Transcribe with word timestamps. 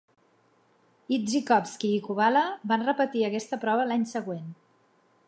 Idzikowski 1.17 1.91
i 1.97 2.01
Kubala 2.07 2.43
van 2.73 2.87
repetir 2.89 3.27
aquesta 3.29 3.63
prova 3.67 3.87
l'any 3.91 4.09
següent. 4.17 4.53